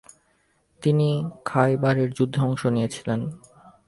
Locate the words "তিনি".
0.81-1.09